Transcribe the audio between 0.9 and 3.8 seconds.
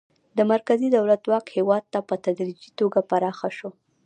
دولت واک هیواد ته په تدریجي توګه پراخه شو.